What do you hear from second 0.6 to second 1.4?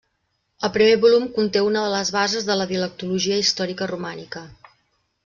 El primer volum